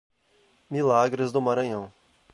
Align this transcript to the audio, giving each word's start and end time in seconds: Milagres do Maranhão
Milagres 0.67 1.31
do 1.31 1.39
Maranhão 1.39 1.93